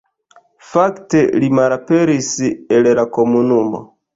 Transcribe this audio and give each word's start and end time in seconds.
Fakte 0.69 1.21
li 1.43 1.51
malaperis 1.59 2.33
el 2.79 2.93
la 3.01 3.07
komunumo. 3.19 3.87